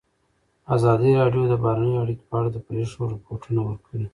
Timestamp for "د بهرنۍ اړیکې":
1.49-2.25